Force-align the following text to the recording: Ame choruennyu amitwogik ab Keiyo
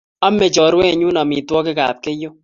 Ame 0.27 0.45
choruennyu 0.55 1.09
amitwogik 1.23 1.79
ab 1.87 1.97
Keiyo 2.03 2.29